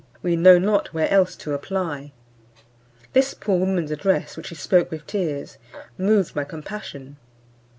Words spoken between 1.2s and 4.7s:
to apply." This poor woman's address, which she